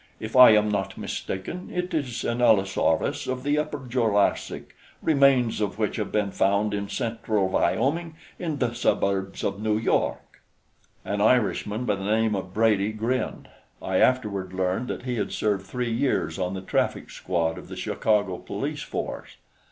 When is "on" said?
16.39-16.55